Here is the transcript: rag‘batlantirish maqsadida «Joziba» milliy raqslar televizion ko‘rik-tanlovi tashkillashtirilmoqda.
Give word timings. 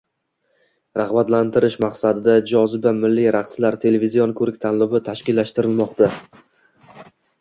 rag‘batlantirish 0.99 1.75
maqsadida 1.83 2.37
«Joziba» 2.51 2.93
milliy 3.03 3.29
raqslar 3.37 3.77
televizion 3.85 4.33
ko‘rik-tanlovi 4.41 5.03
tashkillashtirilmoqda. 5.11 6.09